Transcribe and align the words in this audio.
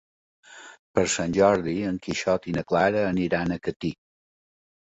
Per 0.99 1.03
Sant 1.15 1.35
Jordi 1.35 1.75
en 1.89 1.99
Quixot 2.07 2.49
i 2.53 2.57
na 2.57 2.65
Clara 2.73 3.07
aniran 3.13 3.55
a 3.55 3.59
Catí. 3.69 3.93